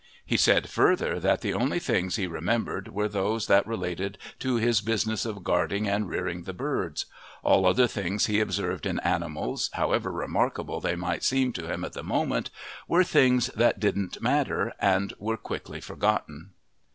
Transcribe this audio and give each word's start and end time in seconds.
He 0.25 0.35
said, 0.35 0.67
further, 0.67 1.19
that 1.19 1.41
the 1.41 1.53
only 1.53 1.77
things 1.77 2.15
he 2.15 2.25
remembered 2.25 2.87
were 2.87 3.07
those 3.07 3.45
that 3.45 3.67
related 3.67 4.17
to 4.39 4.55
his 4.55 4.81
business 4.81 5.27
of 5.27 5.43
guarding 5.43 5.87
and 5.87 6.09
rearing 6.09 6.45
the 6.45 6.53
birds; 6.55 7.05
all 7.43 7.67
other 7.67 7.85
things 7.85 8.25
he 8.25 8.39
observed 8.39 8.87
in 8.87 8.99
animals, 9.01 9.69
however 9.73 10.11
remarkable 10.11 10.81
they 10.81 10.95
might 10.95 11.23
seem 11.23 11.53
to 11.53 11.71
him 11.71 11.85
at 11.85 11.93
the 11.93 12.01
moment, 12.01 12.49
were 12.87 13.03
things 13.03 13.51
that 13.55 13.79
didn't 13.79 14.19
matter 14.23 14.73
and 14.79 15.13
were 15.19 15.37
quickly 15.37 15.79
forgotten. 15.79 16.49